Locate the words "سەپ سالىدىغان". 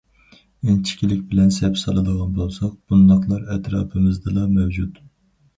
1.57-2.31